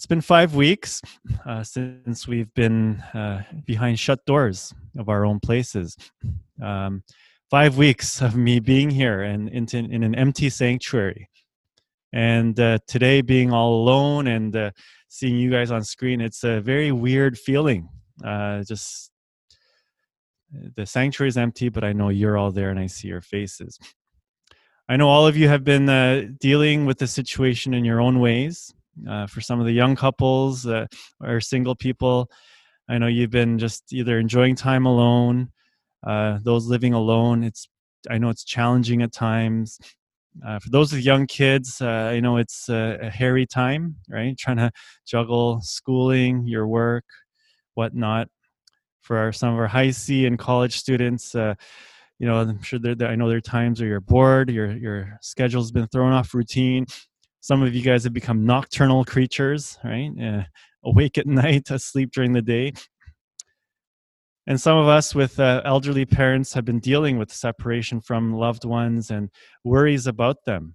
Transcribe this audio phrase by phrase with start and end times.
[0.00, 1.02] It's been five weeks
[1.44, 5.94] uh, since we've been uh, behind shut doors of our own places.
[6.62, 7.02] Um,
[7.50, 11.28] five weeks of me being here and in, in an empty sanctuary.
[12.14, 14.70] And uh, today, being all alone and uh,
[15.08, 17.90] seeing you guys on screen, it's a very weird feeling.
[18.24, 19.10] Uh, just
[20.76, 23.78] the sanctuary is empty, but I know you're all there and I see your faces.
[24.88, 28.18] I know all of you have been uh, dealing with the situation in your own
[28.18, 28.72] ways
[29.08, 30.86] uh, for some of the young couples uh,
[31.22, 32.30] or single people.
[32.88, 35.50] I know you've been just either enjoying time alone,
[36.06, 37.44] uh, those living alone.
[37.44, 37.68] It's
[38.08, 39.78] I know it's challenging at times.
[40.46, 44.36] Uh, for those with young kids, uh, I know it's a, hairy time, right?
[44.38, 44.70] Trying to
[45.06, 47.04] juggle schooling, your work,
[47.74, 48.28] whatnot.
[49.02, 53.16] For our, some of our high C and college students, you know, I'm sure I
[53.16, 56.86] know there are times where you're bored, your your schedule's been thrown off routine,
[57.40, 60.10] some of you guys have become nocturnal creatures, right?
[60.20, 60.42] Uh,
[60.84, 62.72] awake at night, asleep during the day.
[64.46, 68.64] And some of us with uh, elderly parents have been dealing with separation from loved
[68.64, 69.30] ones and
[69.64, 70.74] worries about them.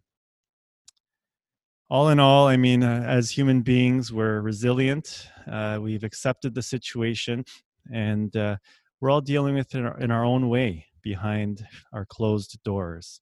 [1.90, 5.28] All in all, I mean, uh, as human beings, we're resilient.
[5.50, 7.46] Uh, we've accepted the situation,
[7.94, 8.58] and uh,
[9.00, 13.20] we're all dealing with it in our, in our own way behind our closed doors.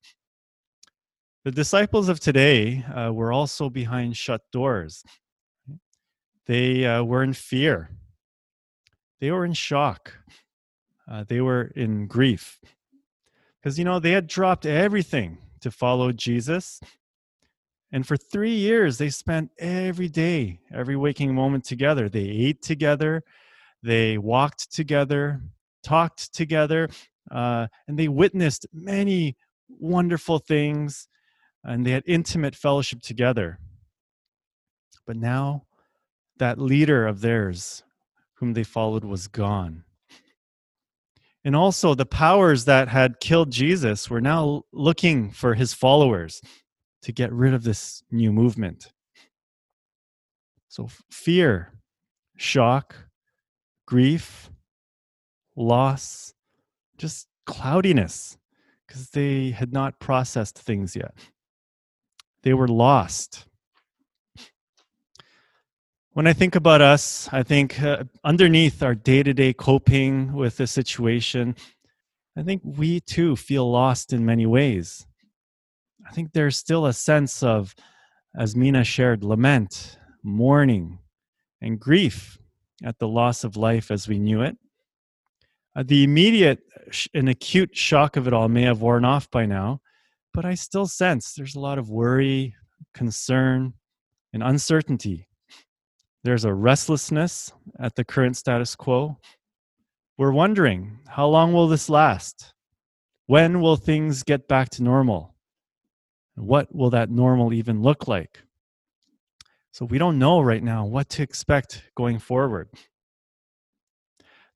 [1.44, 5.04] The disciples of today uh, were also behind shut doors.
[6.46, 7.90] They uh, were in fear.
[9.20, 10.14] They were in shock.
[11.06, 12.58] Uh, they were in grief.
[13.60, 16.80] Because, you know, they had dropped everything to follow Jesus.
[17.92, 22.08] And for three years, they spent every day, every waking moment together.
[22.08, 23.22] They ate together,
[23.82, 25.42] they walked together,
[25.82, 26.88] talked together,
[27.30, 29.36] uh, and they witnessed many
[29.68, 31.06] wonderful things
[31.64, 33.58] and they had intimate fellowship together.
[35.06, 35.64] But now,
[36.38, 37.82] that leader of theirs,
[38.34, 39.84] whom they followed, was gone.
[41.44, 46.40] And also, the powers that had killed Jesus were now looking for his followers
[47.02, 48.92] to get rid of this new movement.
[50.68, 51.72] So, fear,
[52.36, 52.96] shock,
[53.86, 54.50] grief,
[55.54, 56.32] loss,
[56.96, 58.38] just cloudiness,
[58.86, 61.14] because they had not processed things yet.
[62.44, 63.46] They were lost.
[66.12, 70.58] When I think about us, I think uh, underneath our day to day coping with
[70.58, 71.56] the situation,
[72.36, 75.06] I think we too feel lost in many ways.
[76.06, 77.74] I think there's still a sense of,
[78.36, 80.98] as Mina shared, lament, mourning,
[81.62, 82.36] and grief
[82.84, 84.58] at the loss of life as we knew it.
[85.74, 86.60] Uh, the immediate
[87.14, 89.80] and acute shock of it all may have worn off by now,
[90.34, 92.54] but I still sense there's a lot of worry,
[92.92, 93.72] concern,
[94.32, 95.28] and uncertainty.
[96.24, 99.16] There's a restlessness at the current status quo.
[100.18, 102.52] We're wondering how long will this last?
[103.26, 105.34] When will things get back to normal?
[106.34, 108.40] What will that normal even look like?
[109.70, 112.68] So we don't know right now what to expect going forward.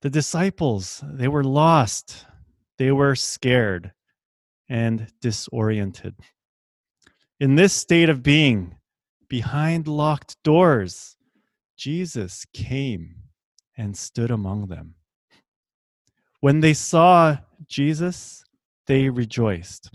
[0.01, 2.25] The disciples, they were lost.
[2.79, 3.93] They were scared
[4.69, 6.15] and disoriented.
[7.41, 8.77] In this state of being,
[9.29, 11.17] behind locked doors,
[11.77, 13.15] Jesus came
[13.77, 14.95] and stood among them.
[16.41, 18.45] When they saw Jesus,
[18.87, 19.91] they rejoiced.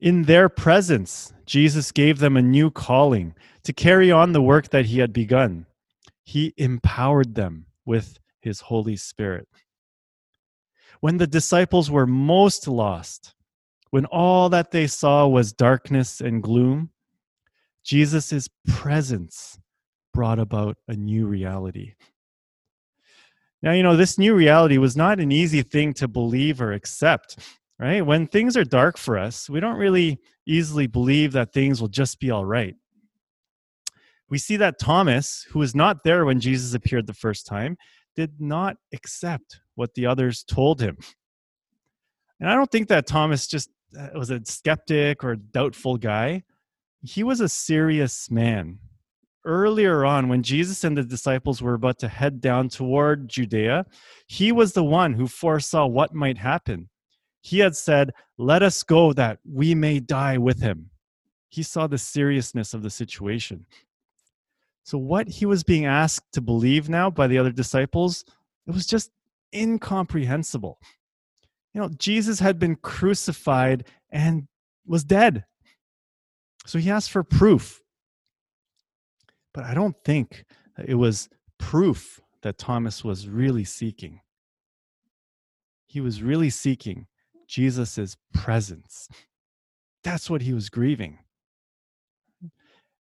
[0.00, 4.86] In their presence, Jesus gave them a new calling to carry on the work that
[4.86, 5.66] he had begun.
[6.24, 9.46] He empowered them with his Holy Spirit
[11.02, 13.34] when the disciples were most lost,
[13.90, 16.90] when all that they saw was darkness and gloom,
[17.84, 19.58] Jesus' presence
[20.14, 21.94] brought about a new reality.
[23.62, 27.36] Now, you know, this new reality was not an easy thing to believe or accept,
[27.80, 28.06] right?
[28.06, 32.20] When things are dark for us, we don't really easily believe that things will just
[32.20, 32.76] be all right.
[34.30, 37.76] We see that Thomas, who was not there when Jesus appeared the first time,
[38.14, 40.98] did not accept what the others told him.
[42.40, 46.42] And I don't think that Thomas just uh, was a skeptic or doubtful guy.
[47.02, 48.78] He was a serious man.
[49.44, 53.86] Earlier on, when Jesus and the disciples were about to head down toward Judea,
[54.26, 56.88] he was the one who foresaw what might happen.
[57.40, 60.90] He had said, Let us go that we may die with him.
[61.48, 63.66] He saw the seriousness of the situation.
[64.84, 68.24] So, what he was being asked to believe now by the other disciples,
[68.66, 69.10] it was just
[69.54, 70.78] incomprehensible.
[71.74, 74.46] You know, Jesus had been crucified and
[74.86, 75.44] was dead.
[76.66, 77.80] So he asked for proof.
[79.54, 80.44] But I don't think
[80.86, 81.28] it was
[81.58, 84.20] proof that Thomas was really seeking.
[85.86, 87.06] He was really seeking
[87.46, 89.08] Jesus' presence.
[90.02, 91.18] That's what he was grieving.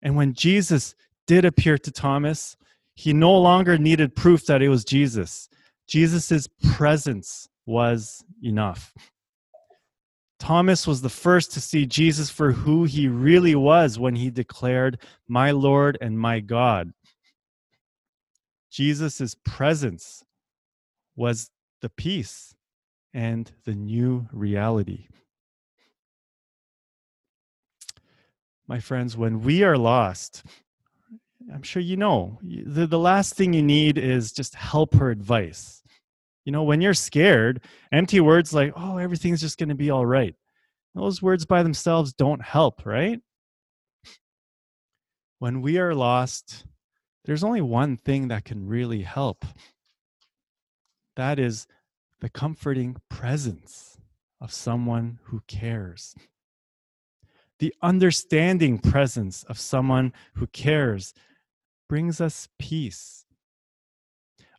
[0.01, 0.95] And when Jesus
[1.27, 2.57] did appear to Thomas,
[2.95, 5.47] he no longer needed proof that it was Jesus.
[5.91, 8.93] Jesus' presence was enough.
[10.39, 14.99] Thomas was the first to see Jesus for who he really was when he declared,
[15.27, 16.93] My Lord and my God.
[18.71, 20.23] Jesus' presence
[21.17, 21.51] was
[21.81, 22.55] the peace
[23.13, 25.09] and the new reality.
[28.65, 30.45] My friends, when we are lost,
[31.53, 35.81] I'm sure you know, the, the last thing you need is just help or advice.
[36.45, 40.05] You know, when you're scared, empty words like, oh, everything's just going to be all
[40.05, 40.35] right.
[40.95, 43.21] Those words by themselves don't help, right?
[45.39, 46.65] When we are lost,
[47.25, 49.45] there's only one thing that can really help.
[51.15, 51.67] That is
[52.19, 53.97] the comforting presence
[54.39, 56.15] of someone who cares.
[57.59, 61.13] The understanding presence of someone who cares
[61.91, 63.25] brings us peace.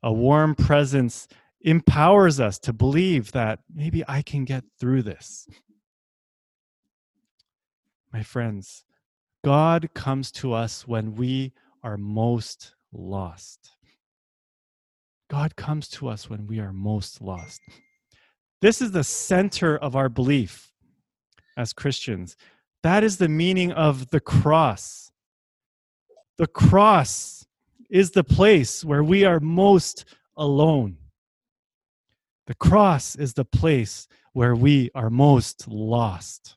[0.02, 0.20] A mm-hmm.
[0.20, 1.26] warm presence
[1.62, 5.48] empowers us to believe that maybe I can get through this.
[8.12, 8.84] My friends,
[9.42, 13.70] God comes to us when we are most lost.
[15.30, 17.62] God comes to us when we are most lost.
[18.60, 20.70] This is the center of our belief
[21.56, 22.36] as Christians.
[22.82, 25.01] That is the meaning of the cross.
[26.42, 27.46] The cross
[27.88, 30.04] is the place where we are most
[30.36, 30.96] alone.
[32.48, 36.56] The cross is the place where we are most lost.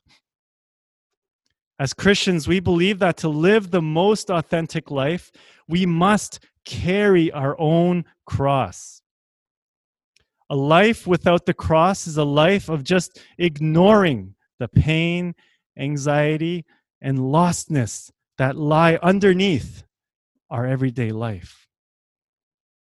[1.78, 5.30] As Christians, we believe that to live the most authentic life,
[5.68, 9.02] we must carry our own cross.
[10.50, 15.36] A life without the cross is a life of just ignoring the pain,
[15.78, 16.64] anxiety,
[17.00, 19.84] and lostness that lie underneath
[20.50, 21.66] our everyday life.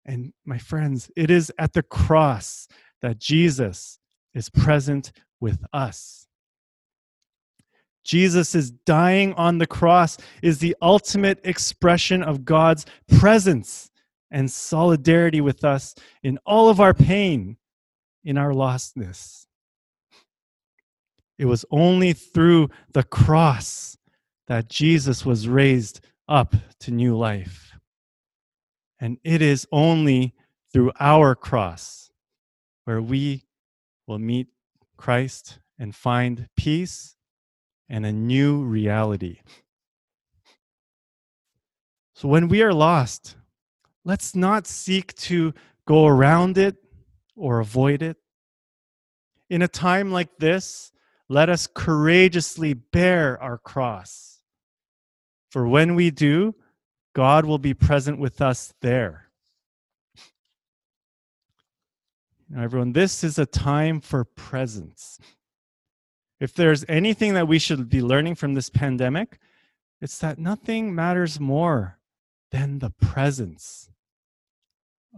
[0.05, 2.67] And my friends, it is at the cross
[3.03, 3.99] that Jesus
[4.35, 6.27] is present with us.
[8.05, 12.87] Jesus' is dying on the cross is the ultimate expression of God's
[13.19, 13.91] presence
[14.31, 17.59] and solidarity with us in all of our pain,
[18.25, 19.45] in our lostness.
[21.39, 23.98] It was only through the cross
[24.49, 27.73] that Jesus was raised up to new life.
[28.99, 30.35] And it is only
[30.73, 32.11] through our cross
[32.85, 33.45] where we
[34.07, 34.49] will meet
[34.97, 37.15] Christ and find peace
[37.89, 39.39] and a new reality.
[42.15, 43.37] So when we are lost,
[44.05, 45.55] let's not seek to
[45.87, 46.77] go around it
[47.37, 48.17] or avoid it.
[49.49, 50.91] In a time like this,
[51.29, 54.38] let us courageously bear our cross.
[55.51, 56.55] For when we do,
[57.15, 59.29] God will be present with us there.
[62.51, 65.19] Now, everyone, this is a time for presence.
[66.41, 69.39] If there's anything that we should be learning from this pandemic,
[70.01, 71.99] it's that nothing matters more
[72.51, 73.91] than the presence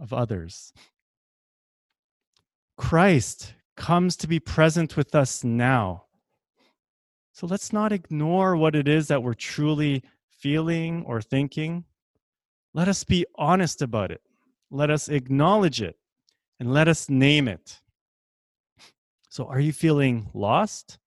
[0.01, 0.73] of others.
[2.77, 6.05] Christ comes to be present with us now.
[7.31, 10.03] So let's not ignore what it is that we're truly
[10.41, 11.85] feeling or thinking.
[12.73, 14.21] Let us be honest about it.
[14.69, 15.97] Let us acknowledge it
[16.59, 17.79] and let us name it.
[19.29, 20.97] So, are you feeling lost?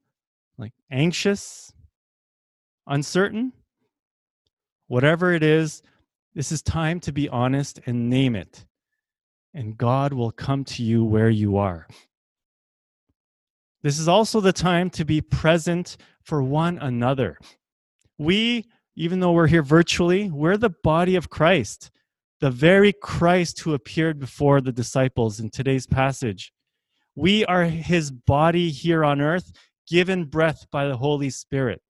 [0.58, 1.72] like anxious,
[2.86, 3.52] uncertain,
[4.86, 5.82] whatever it is,
[6.34, 8.64] this is time to be honest and name it.
[9.52, 11.86] And God will come to you where you are.
[13.82, 17.38] This is also the time to be present for one another.
[18.18, 21.90] We, even though we're here virtually, we're the body of Christ,
[22.40, 26.52] the very Christ who appeared before the disciples in today's passage.
[27.16, 29.52] We are his body here on earth,
[29.88, 31.80] given breath by the Holy Spirit.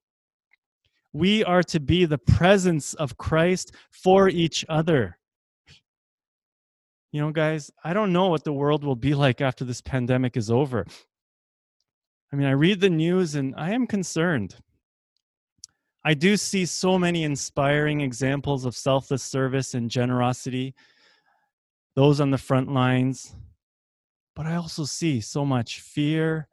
[1.13, 5.17] We are to be the presence of Christ for each other.
[7.11, 10.35] You know, guys, I don't know what the world will be like after this pandemic
[10.35, 10.85] is over.
[12.33, 14.57] I mean, I read the news and I am concerned.
[16.07, 20.75] I do see so many inspiring examples of selfless service and generosity,
[21.95, 23.35] those on the front lines.
[24.35, 26.47] But I also see so much fear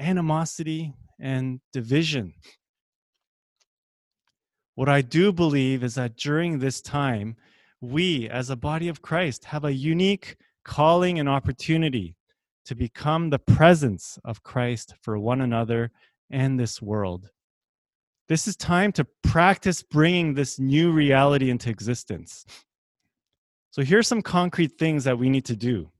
[0.00, 2.34] animosity and division.
[4.74, 7.36] What I do believe is that during this time,
[7.80, 12.16] we as a body of Christ have a unique calling and opportunity
[12.64, 15.92] to become the presence of Christ for one another
[16.30, 17.30] and this world.
[18.28, 22.44] This is time to practice bringing this new reality into existence.
[23.70, 25.90] So, here's some concrete things that we need to do.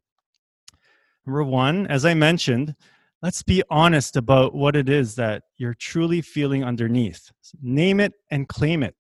[1.27, 2.75] Number one, as I mentioned,
[3.23, 7.31] let's be honest about what it is that you're truly feeling underneath.
[7.63, 8.95] Name it and claim it.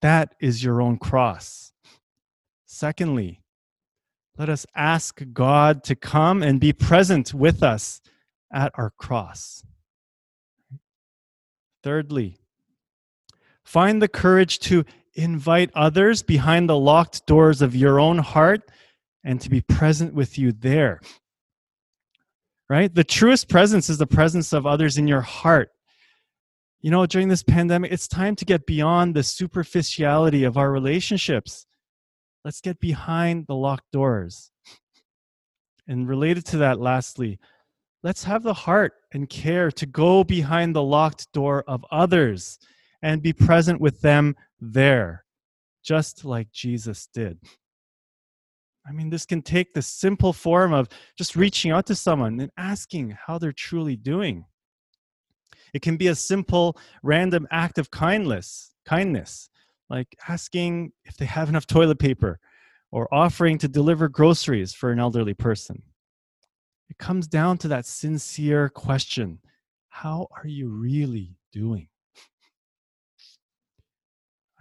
[0.00, 1.72] That is your own cross.
[2.66, 3.42] Secondly,
[4.36, 8.00] let us ask God to come and be present with us
[8.52, 9.64] at our cross.
[11.82, 12.36] Thirdly,
[13.64, 18.62] find the courage to invite others behind the locked doors of your own heart
[19.24, 21.00] and to be present with you there.
[22.68, 22.94] Right?
[22.94, 25.70] The truest presence is the presence of others in your heart.
[26.80, 31.66] You know, during this pandemic, it's time to get beyond the superficiality of our relationships
[32.44, 34.50] Let's get behind the locked doors.
[35.88, 37.38] And related to that, lastly,
[38.02, 42.58] let's have the heart and care to go behind the locked door of others
[43.04, 45.26] and be present with them there,
[45.84, 47.38] just like Jesus did.
[48.88, 52.50] I mean, this can take the simple form of just reaching out to someone and
[52.56, 54.46] asking how they're truly doing.
[55.74, 59.50] It can be a simple, random act of kindness, kindness,
[59.90, 62.40] like asking if they have enough toilet paper
[62.90, 65.82] or offering to deliver groceries for an elderly person.
[66.88, 69.40] It comes down to that sincere question
[69.90, 71.88] How are you really doing?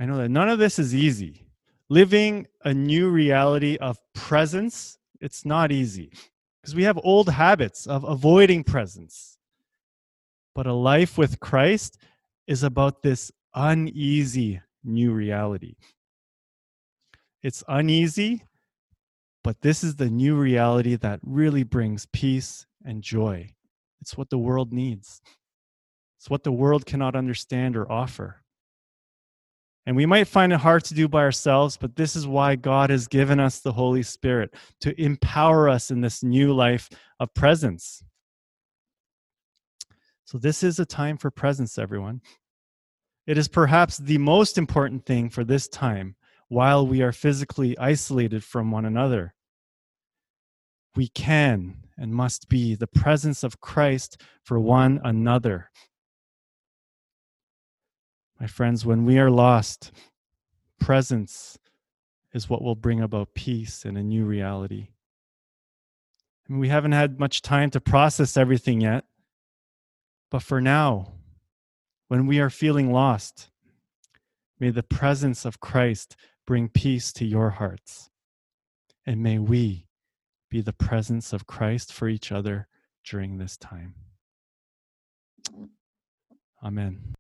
[0.04, 1.46] I know that none of this is easy.
[1.88, 6.12] Living a new reality of presence, it's not easy
[6.62, 9.38] because we have old habits of avoiding presence.
[10.54, 12.00] But a life with Christ
[12.48, 15.76] is about this uneasy new reality.
[17.42, 18.44] It's uneasy,
[19.42, 23.54] but this is the new reality that really brings peace and joy.
[24.02, 25.22] It's what the world needs,
[26.20, 28.43] it's what the world cannot understand or offer.
[29.86, 32.90] And we might find it hard to do by ourselves, but this is why God
[32.90, 38.02] has given us the Holy Spirit to empower us in this new life of presence.
[40.26, 42.22] So, this is a time for presence, everyone.
[43.28, 46.16] It is perhaps the most important thing for this time
[46.48, 49.34] while we are physically isolated from one another.
[50.96, 55.70] We can and must be the presence of Christ for one another.
[58.44, 59.94] My friends, when we are lost,
[60.78, 61.58] presence
[62.34, 64.90] is what will bring about peace and a new reality.
[66.50, 69.06] We haven't had much time to process everything yet,
[70.30, 71.14] but for now,
[72.10, 73.50] when we are feeling lost.
[74.60, 78.10] May the presence of Christ bring peace to your hearts.
[79.06, 79.88] And may we
[80.50, 82.68] be the presence of Christ for each other
[83.06, 83.96] during this time.
[86.62, 87.16] Amen.